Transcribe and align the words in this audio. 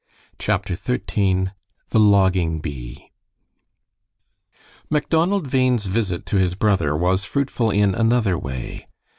CHAPTER 0.39 0.73
XIII 0.73 1.49
THE 1.91 1.99
LOGGING 1.99 2.59
BEE 2.59 3.11
Macdonald 4.89 5.51
Bhain's 5.51 5.85
visit 5.85 6.25
to 6.25 6.37
his 6.37 6.55
brother 6.55 6.95
was 6.97 7.23
fruitful 7.23 7.69
in 7.69 7.93
another 7.93 8.35
way. 8.35 8.87